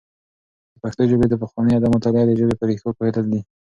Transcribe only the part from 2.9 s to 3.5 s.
پوهېدل دي.